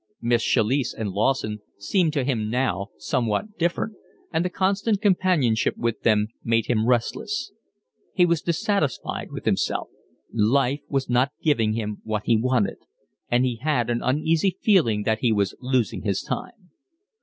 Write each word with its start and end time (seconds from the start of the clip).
Miss 0.19 0.43
Chalice 0.43 0.95
and 0.95 1.11
Lawson 1.11 1.59
seemed 1.77 2.11
to 2.13 2.23
him 2.23 2.49
now 2.49 2.87
somehow 2.97 3.41
different, 3.59 3.93
and 4.33 4.43
the 4.43 4.49
constant 4.49 4.99
companionship 4.99 5.77
with 5.77 6.01
them 6.01 6.29
made 6.43 6.65
him 6.65 6.87
restless. 6.87 7.51
He 8.15 8.25
was 8.25 8.41
dissatisfied 8.41 9.31
with 9.31 9.45
himself. 9.45 9.89
Life 10.33 10.81
was 10.89 11.07
not 11.07 11.33
giving 11.43 11.73
him 11.73 12.01
what 12.03 12.23
he 12.25 12.35
wanted, 12.35 12.77
and 13.29 13.45
he 13.45 13.57
had 13.57 13.91
an 13.91 14.01
uneasy 14.01 14.57
feeling 14.63 15.03
that 15.03 15.19
he 15.19 15.31
was 15.31 15.53
losing 15.61 16.01
his 16.01 16.23
time. 16.23 16.71